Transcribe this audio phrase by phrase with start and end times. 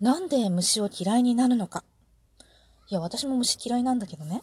[0.00, 1.84] なんで虫を嫌いになるのか。
[2.88, 4.40] いや、私も虫嫌いなんだけどね。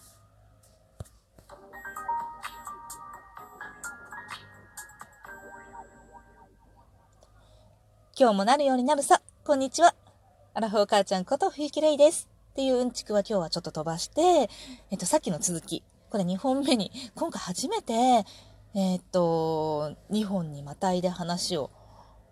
[8.16, 9.20] 今日もなるようになるさ。
[9.44, 9.96] こんにちは。
[10.54, 12.30] アラフォー母ちゃんこと冬木レイです。
[12.52, 14.52] っていううんちくは今日はちょっと飛ばして、
[14.92, 15.84] えっと、さっきの続き。
[16.12, 18.26] これ2本目に、今回初めて、
[18.76, 21.72] えっと、2本にまたいで話を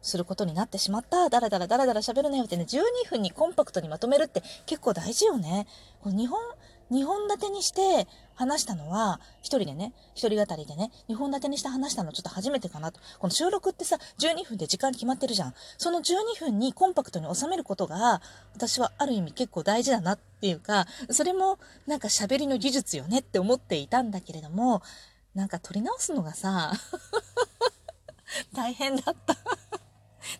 [0.05, 1.29] することになってしまった。
[1.29, 5.67] だらだらだらだら喋るなよってね、12分にコンパクトにまとめるって結構大事よね。
[6.01, 6.39] この日本、
[6.91, 12.99] 2本立てにして話したのは、一人でね、一人語りでね、2本立てにして話したのちょっと初めてかなと。
[13.19, 15.53] この収録ってさ、12分で時間決まってるじゃん。
[15.77, 18.21] その12分にコンパクトに収めることが、
[18.53, 24.83] 私はある意味結構大事だなっていうか、それもなんか喋りの技術よねって思っていたんだけれども、
[25.33, 26.71] なんか撮り直すのがさ、
[28.53, 29.35] 大変だった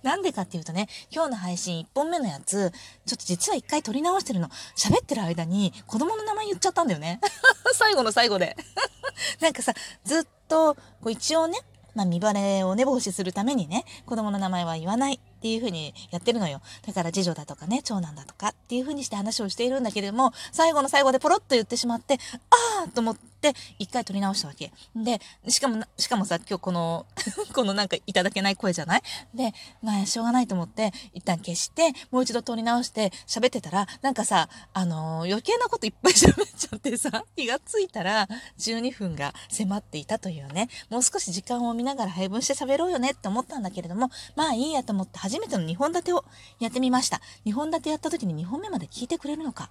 [0.03, 2.71] なんでかっていうとね、今日の配信1本目のやつ、
[3.05, 4.49] ちょっと実は1回撮り直してるの。
[4.75, 7.19] 喋ってる間に子供の名前言っちゃったんだよね。
[7.73, 8.55] 最後の最後で
[9.41, 11.59] なんかさ、ずっと、こう一応ね、
[11.95, 16.61] まあ、見バレをね、防止するためにね、子供の名前は言わないっていう風にやってるのよ。
[16.85, 22.19] だから次女だとかね、長男だとかっていう風にして話をしているんだけれども、最後の最後でポロッと言ってしまって、
[22.49, 23.34] ああと思って、
[23.79, 24.71] 一回撮り直したわけ。
[24.95, 27.05] で、しかも、しかもさ、今日この
[27.53, 29.01] このなんかいただけない声じゃない？
[29.33, 46.25] で、まあ、しょうがないと思って、一旦消して、もう一度撮り直して喋ってたら、なんかさ、あのー、余計なこといっぱい喋っちゃってさ、 気がついたら、12分が迫っていたというね、もう少し時間を見ながら配分して喋ろうよねって思ったんだけれども、まあいいやと思って初めての2本立てを
[46.59, 47.21] やってみました。
[47.45, 49.69] 2本立てやった時に2本目まで聞いてくれるのか？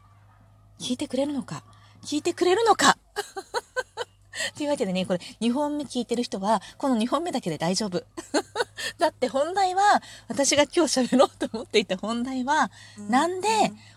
[0.79, 1.65] 聞いてくれるのか？
[2.05, 2.99] 聞いてくれるのか
[4.57, 8.05] というわけでね、これ2本目聞いてる人は、この2本目だけで大丈夫。
[8.99, 12.71] だって本題は、私が今日喋ろうと思っていた本題は、
[13.09, 13.49] なんで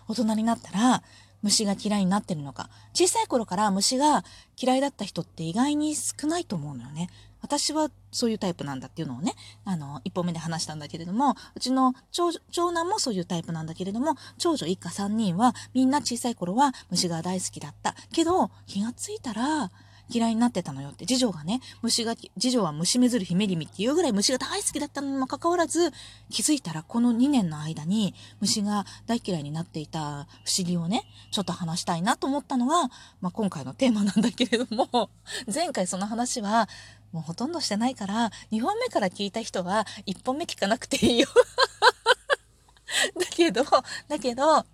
[0.08, 1.02] 大人になったら
[1.42, 2.70] 虫が嫌いになってるのか。
[2.94, 4.24] 小さい頃から虫が
[4.60, 7.10] 嫌いだった人って意外に少ないと思うのよね。
[7.40, 9.34] 私はそういうタイプなんだっていうのをね、
[9.64, 12.32] あの、一本目で話したんだけれども、うちの長
[12.72, 17.94] 男もそういうタイプなんだけれども、長女一家三人はみんな小さい頃は虫が大好きだった。
[18.12, 19.70] けど、気がついたら、
[20.10, 21.06] 嫌いになってたのよって。
[21.06, 25.92] 次女がね、虫が、次女は虫めずる姫君っていうぐらい虫が大好きだったのにもかかわらず、
[26.30, 32.88] 気づいたらこの2年の間に虫が大嫌いになっていた不思議をね、ちょっと話したいなと思ったのが、
[33.20, 35.10] まあ、今回のテーマなんだけれども、
[35.52, 36.68] 前回その話は、
[37.12, 41.28] もうほとんどしてないから、2本目から聞いた人は1本目聞かなくていいよ
[43.18, 43.64] だけど、
[44.08, 44.64] だけど、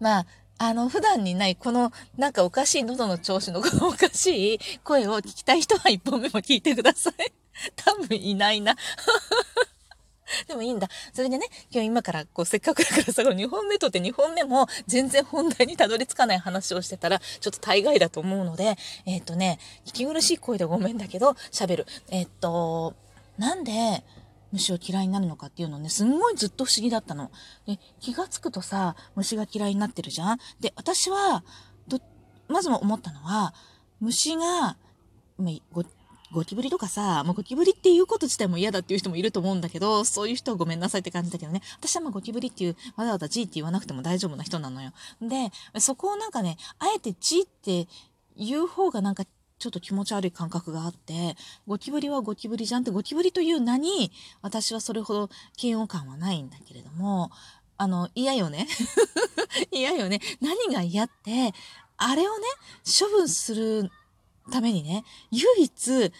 [0.00, 0.26] まあ、
[0.58, 7.32] あの、普段にない、この、なんかおかしい喉の調子のこのおかしい声を聞きたい人は1本目も聞いてください。
[7.74, 8.76] 多分いないな。
[10.48, 10.88] でもいいんだ。
[11.12, 18.76] それでね、今日今からこうせっかくだからさ、この2本目とって2本目も全然本題にたどり着かない話をしてたら、ちょっと大概だと思うので、
[19.06, 21.86] えっ、とね、聞き苦しい声でごめんだけど、喋る。
[22.08, 22.94] えっ、と、
[23.38, 24.04] なんで、
[24.52, 27.30] 虫を嫌いになるのかっていうのね、すんごいずっと不思議だったの。
[27.66, 30.38] で、気がつくとさ、虫が嫌いになってるじゃん？
[30.60, 31.44] で、私は、
[32.48, 33.54] まずも思ったのは、
[34.00, 34.76] 虫が、
[35.72, 35.84] ご、
[36.32, 41.62] ゴキブリとかさ、もうゴキブリっていうこと自体も嫌だっていう人もいると思うんだけど、そういう人はごめんなさいって感じだけどね。
[41.78, 44.92] 私はまあゴキブリっていう、わざわざ G って言わなくても大丈夫な人なのよ。
[45.20, 47.88] で、そこをなんかね、あえて G って
[48.36, 49.24] 言う方がなんか
[49.58, 54.12] ちょっと気持ち悪い感覚があって、ゴキブリはゴキブリじゃんって、ゴキブリという名に、
[54.42, 57.30] 私はそれほど嫌悪感はないんだけれども、
[57.78, 58.66] あの、嫌よね。
[59.70, 60.20] 嫌よね。
[60.40, 61.54] 何が嫌って、
[61.96, 62.44] あれをね、
[62.84, 63.90] 処分する
[64.50, 66.12] ためにね、唯一、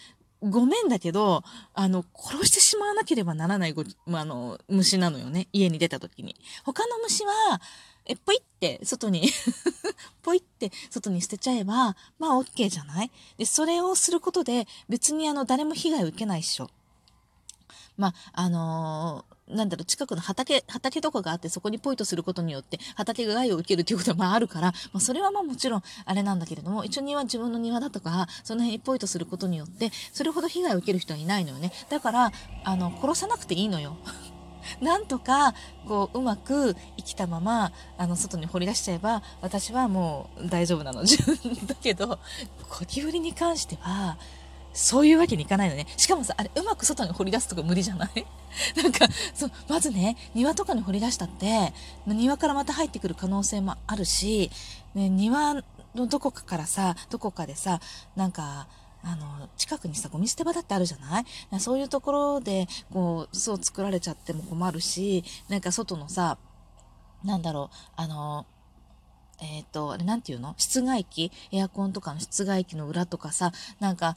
[0.42, 1.42] ごめんだけど、
[1.74, 5.48] あの、殺してしまわなければならないご、まあ、の、虫なのよね。
[5.52, 6.36] 家に出た時に。
[6.64, 7.60] 他の虫は、
[8.04, 9.28] え、ぽいって外に
[10.22, 13.10] ぽいって外に捨てちゃえば、まあ OK じゃない？
[13.36, 16.70] で、それをすることで別にあの誰も被害を受けないっしょ。
[17.96, 31.72] まあ、あのー、なんだろう、近くの畑、畑とかがあって、そこにポイとすることによって、畑が害を受けるということは、まああるから、まあそれはまあもちろん、あれなんだけれども、一応庭、自分の庭だとか、その辺にポイとすることによって、それほど被害を受ける人はいないのよね。
[31.88, 32.32] だから、
[32.64, 33.96] あの、殺さなくていいのよ。
[34.80, 35.54] なんとか
[35.86, 42.18] こううまく生きたままあの外に掘り出しちゃえば私はもう大丈夫なのだけど
[42.68, 44.18] ゴキブリに関しては
[44.76, 45.86] そういうわけにいかないのね。
[45.96, 48.26] しかもさ、あれ、うまく外に掘り出すとか無理じゃない？
[48.82, 51.72] なんか、そう、まずね、庭とかに掘り出したって、
[52.06, 54.50] 庭からまた入ってくる可能性もあるし、
[54.94, 55.54] ね、庭
[55.94, 57.80] のどこかからさ、どこかでさ、
[58.14, 58.68] なんか、
[59.02, 61.24] あの、近くにさ、ゴミ捨て場だってあるじゃない？
[61.60, 66.38] そういうところで、こう、巣を作られちゃっても困るし、なんか外のさ、
[67.24, 68.46] なんだろう、あの、
[69.40, 70.54] えっ、ー、と、あれなんていうの？
[70.56, 71.30] 室外機？
[71.52, 74.16] エアコンとかの室外機の裏とかさ、なんか、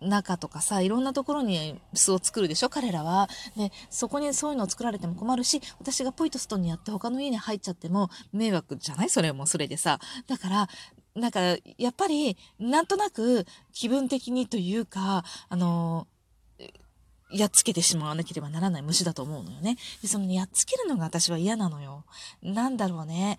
[0.00, 2.68] 中とかさ、いろんなところに巣を作るでしょ？
[2.68, 3.28] 彼らは。
[3.56, 9.08] で、そこにそういうのを作られても困るし、私がポイとストンにやって他の家に入っちゃっても迷惑じゃない？
[9.08, 9.98] それもそれでさ。
[10.26, 10.68] だから、
[11.14, 11.40] なんか、
[11.78, 16.06] やっぱり、なんとなく気分的にというか、あの、
[17.32, 19.76] やっつけてしまわなければならない虫だと思うのよね。
[20.02, 22.04] で、その、やっつけるのが私は嫌なのよ。
[22.42, 23.38] なんだろうね。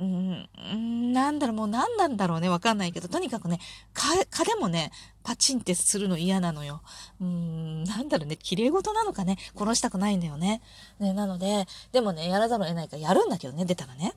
[0.00, 3.58] うん、なんだろう、もう何なんだろうね、わかんないけど、とにかくね、
[3.92, 4.92] 蚊、でもね、
[5.24, 6.82] パチンってするの嫌なのよ。
[7.20, 10.62] うん、なんだろうね、綺麗事なのかね、殺したくないんだよね。
[11.00, 14.14] ね、なので、でもね、やらざるを得ないからやるんだけどね、出たらね。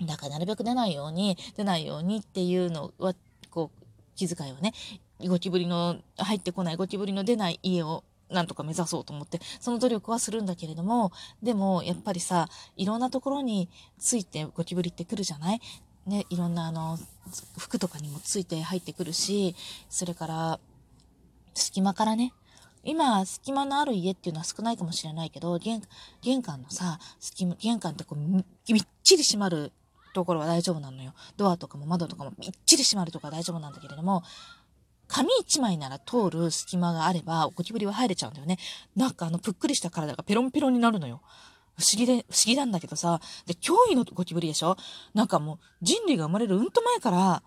[0.00, 3.14] だからなるべく出ないように、出ないようにっていうのは、
[3.50, 3.84] こう、
[4.14, 4.72] 気遣いをね、
[5.20, 11.12] ゴキブリの、入ってこないゴキブリの出ない家をなんとか目指そうと思って、その努力はするんだけれども、
[11.42, 13.68] でも、やっぱりさ、いろんなところに
[13.98, 15.60] ついてゴキブリってくるじゃない？
[16.06, 16.98] ね、いろんなあの、
[17.58, 19.56] 服とかにもついて入ってくるし、
[19.88, 20.60] それから、
[21.54, 22.32] 隙間からね、
[22.84, 25.82] 今、隙間のある家っていうのは少ないかもしれないけど、玄
[26.22, 28.44] 玄関のさ、隙間、玄関ってこう、みっ
[29.02, 29.72] ちり閉まる
[30.14, 31.12] ところは大丈夫なのよ。
[31.36, 34.22] ドアとかも窓とかもみっちり閉まるところは大丈夫なんだけれども、
[35.08, 38.58] 紙一枚なら通る隙間があれば、ゴキブリは入れちゃうんだよね。
[38.94, 41.22] なんかあの、ぷっくりした体がペロンペロンになるのよ。
[41.76, 44.76] 不思議で、不思議なんだけどさ、で、脅威のゴキブリでしょ？
[45.12, 47.42] なんかもう、人類が生まれるうんと前から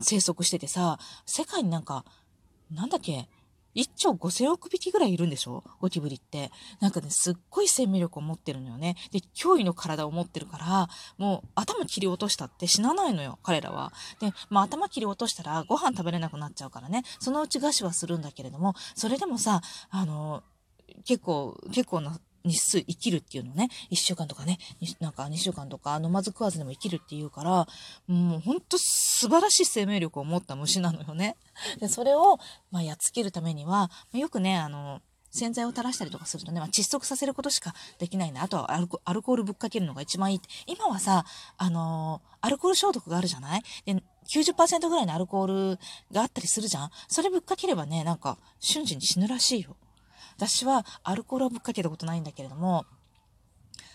[0.00, 2.04] 生息しててさ、世界になんか、
[2.70, 3.28] なんだっけ、
[3.74, 5.64] 1兆5千億匹ぐらいいるんでしょ？
[5.80, 6.50] ゴキブリって。
[6.80, 8.96] なんかね、すっごい生命力を持ってるのよね。
[9.10, 10.88] で、脅威の体を持ってるから、
[11.18, 13.92] もう頭切り落としたって死なないのよ、彼らは。
[14.20, 17.02] で、まあ頭切り落としたらご飯食べれなくなっちゃうからね。
[17.18, 19.60] そのうち餓死はするんだけれども、それでもさ、
[19.90, 20.42] あの、
[21.04, 24.58] 結構、結構な日数生きるっていうのね、1週間とかね、
[25.00, 27.66] なんか2週間とか飲まず食わずでも生きるっていうから、
[28.06, 31.36] もうほんと素晴らしい生命力を持った虫なのよね。
[31.80, 32.38] で、それを、
[32.70, 35.00] まあ、やっつけるためには、よくね、あの、
[35.34, 38.40] 洗剤を垂らしたりとかするとね、まあ、窒息させることしかできないね。
[38.40, 40.48] あとはアルコアルコールぶっかけるのが一番いいって。
[40.66, 41.24] 今はさ、
[41.56, 43.62] あのー、アルコール消毒があるじゃない？
[43.86, 45.78] で、90%ぐらいのアルコール
[46.12, 46.90] があったりするじゃん？
[47.08, 49.74] それぶっかければね、なんか瞬時に死ぬらしいよ。
[50.36, 52.86] 私はアルコールをぶっかけたことないんだけれども、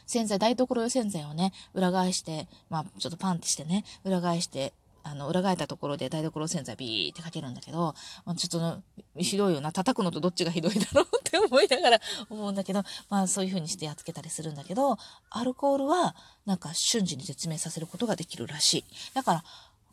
[0.05, 4.73] 洗剤、台所用洗剤をね、裏返して、まあ、ちょっとパンってしてね、裏返して、
[5.03, 7.93] あの、裏返ったところで台所洗剤ビーってかけるんだけど、
[8.25, 8.83] まあ、ちょっ
[9.15, 9.71] と、ひどいよな。
[9.71, 14.97] 叩くのとどっちがひどいだろうって思いながら 思うんだけど、まあそういう風にしてやっつけたりするんだけど、
[15.29, 18.85] アルコールはなんか瞬時に絶命させることができるらしい。
[19.13, 19.43] だから、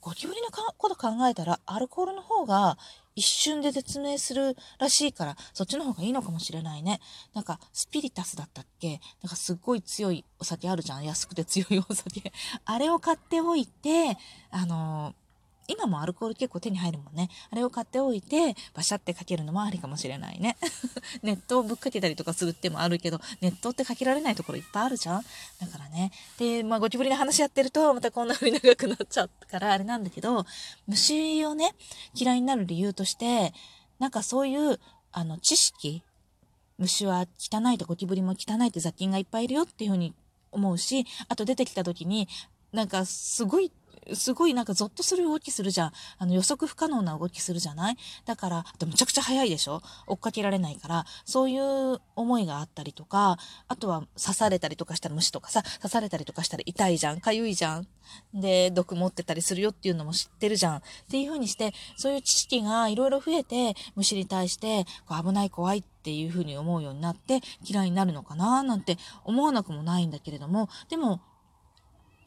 [0.04, 2.76] ゴキブリのこと考えたら、アルコールの方が
[3.16, 7.00] 一瞬で絶命するらしいから、そっちの方がいいのかもしれないね。
[7.32, 9.00] なんか、スピリタスだったっけ？
[9.22, 11.04] なんかすっごい強いお酒あるじゃん。
[11.04, 12.34] 安くて強いお酒。
[12.66, 14.18] あれを買っておいて、
[14.50, 15.23] あのー
[15.66, 17.31] 今もアルコール結構手に入るもんね。
[17.50, 20.56] あれを買っておいて、バシャってかけるのもありかもしれないね。
[21.22, 25.25] ネットをぶっかけたりとかするってもあるけど、ネットってかけられないところいっぱいあるじゃん
[25.61, 26.12] だからね。
[26.38, 30.44] で、まあ、ゴキブリの話やってると、またこんな風に長くなっちゃうからあれなんだけど、
[30.87, 31.75] 虫をね、
[32.14, 33.52] 嫌いになる理由として、
[33.99, 34.78] なんかそういう、
[35.12, 36.02] あの、知識、
[36.78, 40.14] 虫は汚いとゴキブリも汚いって雑菌がいっぱいいるよっていう風に
[40.50, 42.29] 思うし、あと出てきた時に、
[42.72, 43.70] なんかすごい
[44.13, 45.93] すごいなんかゾッとする動きするじゃん。
[46.19, 47.96] あの予測不可能な動きするじゃない？
[48.27, 49.81] だから、でむちゃくちゃ速いでしょ？
[50.06, 57.87] 追っかけられないから、そういう思いがあったりとか、あとは刺されたりとかしたら虫とかさ、刺されたりとかしたら痛いじゃん、かゆいじゃん。
[58.34, 60.77] で、毒持ってたりするよっていうのも知ってるじゃん。
[60.77, 68.63] っていう風にして、そういう知識がいろいろ増えて、虫に対して、こう危ない怖いっていう風に思うようになって嫌いになるのかな？
[68.63, 71.20] なんて思わなくもないんだけれども、でも、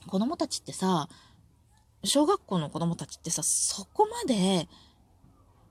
[0.08, 1.10] 子供たちってさ、
[2.08, 4.68] 小学校の子供たちってさ、そこまで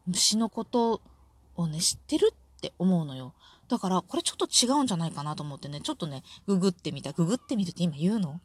[0.07, 1.01] 虫のこと
[1.57, 3.35] をね、知ってるって思うのよ。
[3.69, 7.13] だから、これちょっと違うんじゃないかなと思ってね、ちょっとね、ググってみた。
[7.13, 8.41] ググってみるって今言うの？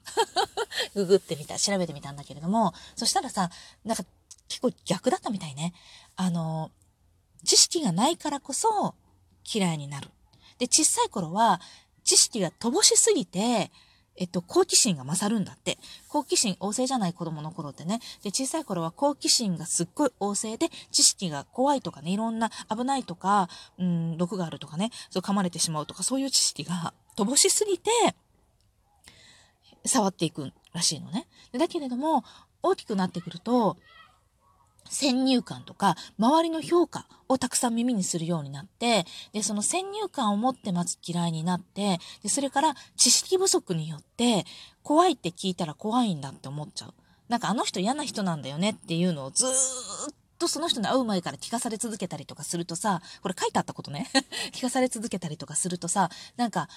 [0.95, 1.59] ググってみた。
[1.59, 3.51] 調べてみたんだけれども、そしたらさ、
[3.83, 4.03] なんか
[4.47, 5.73] 結構逆だったみたいね。
[6.15, 6.71] あの、
[7.43, 8.95] 知識がないからこそ
[9.53, 10.09] 嫌いになる。
[10.57, 11.61] で、小さい頃は
[12.03, 13.71] 知識が乏しすぎて、
[14.17, 15.77] えっと、好奇心が勝るんだって。
[16.07, 17.99] 好奇心旺盛じゃない子供の頃ってね。
[18.23, 23.49] で、小さい頃は好奇心がすっごい旺盛で、知識が怖いとかね、いろんな危ないとか、
[23.79, 27.89] うん、毒があるとかね、そう噛まれてしまうとか、そういう知識が乏しすぎて、
[29.85, 31.27] 触っていくらしいのね。
[31.53, 32.23] だけれども、
[32.61, 33.77] 大きくなってくると、
[34.91, 44.45] 先入観とか、周りの評価をたくさん耳にするようになって、で、その先入観を持ってまず嫌いになって、で、それから知識不足によって、
[44.83, 46.93] 怖いって聞いたら怖いんだって思っちゃう。
[47.29, 49.53] なんかあの人嫌な人なんだよねっていうのをずーっ
[50.37, 54.09] とその人に会う前から聞かされ続けたりとかするとさ、これ書いてあったことね。
[54.51, 56.67] 聞かされ続けたりとかするとさ、なんか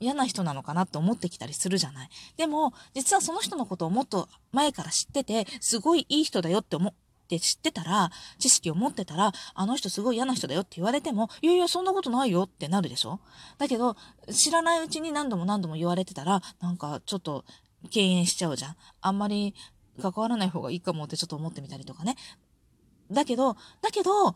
[0.00, 2.10] 嫌な人なのかなって思ってきたりするじゃない。
[2.36, 6.94] でも、実はその人のことをもっと前から知ってて、すごいいい人だよって思
[7.36, 13.20] って知ってたら、知識を持ってたら、あの人すごい嫌な人だよって言われても、いやいや、そんなことないよってなるでしょ？
[13.58, 13.96] だけど、
[14.30, 17.44] 知らないうちに何度も何度も言われてたら、なんかちょっと
[17.90, 18.76] 敬遠しちゃうじゃん。
[19.00, 19.54] あんまり
[20.00, 22.16] 関わらない方がいいかもってちょっと思ってみたりとかね。
[23.10, 24.34] だけど、だけど、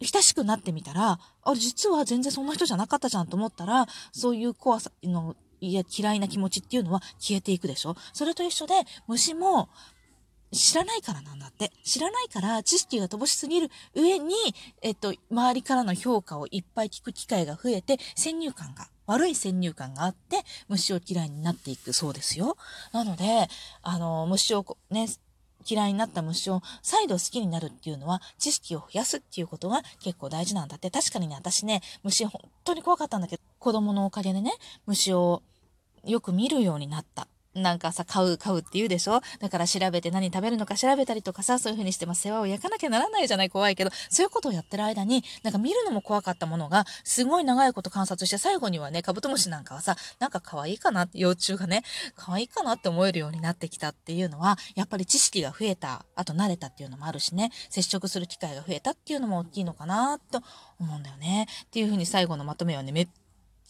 [0.00, 7.94] 親しくなってみたら、あれ、実は全然そんな人じゃなかったじゃんと思ったら、そういう怖さの、いや、嫌いな気持ちっていうのは消えていくでしょ？
[8.12, 8.74] それと一緒で、
[9.06, 9.68] 虫も、
[10.52, 11.72] 知らないからなんだって。
[11.82, 14.34] 知らないから知識が乏しすぎる上に、
[14.82, 22.56] えっと、周りからの評価をいっぱい聞く機会が増えて、先入観が、悪い先入観があって、虫を嫌いになっていくそうですよ。
[22.92, 23.48] なので、
[23.82, 25.08] あの、虫をね、
[25.68, 30.90] 嫌いになった虫を再度好きになるっていうのは知識を増やすっていうことが結構大事なんだって。
[30.90, 34.52] 確かにね、私ね、虫本当に怖かったんだけど、子供のおかげでね、
[34.86, 35.42] 虫を
[36.04, 37.28] よく見るようになった。
[37.54, 39.20] なんかさ、買う、買うって言うでしょ？
[39.40, 43.50] だから調べて何食べるのか調べたりとかさ、そういう風にして、まあ、世話を焼かなきゃならないじゃない？
[43.50, 51.82] 怖いけど、そういうことをやってる間に、なんか見るのも怖かったものが、すごい長いこと観察して、最後にはね、カブトムシなんかはさ、なんか可愛いかな、幼虫がね、
[52.16, 60.40] 可愛いかなって思えるようになってきたっていうのは、やっぱり知識が増えた、あと慣れたっていうのもあるしね、接触する機会が増えたっていうのも大きいのかなと
[60.78, 61.46] 思うんだよね。
[61.64, 63.08] っていう風に最後のまとめはね、めっ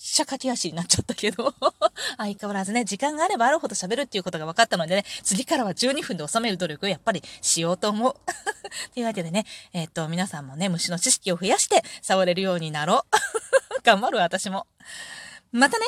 [0.03, 1.55] っちゃ駆け足になっちゃったけど
[2.19, 8.15] 相変わらずね、時間があればあるほど喋るっていうことが分かったのでね、次からは12分で収める努力をやっぱりしようと思う。
[8.95, 13.07] というわけでね、えー、っと、皆さんもね、虫の知識を増やして触れるようになろ
[13.77, 13.81] う。
[13.85, 14.67] 頑張る私も。
[15.53, 15.87] またね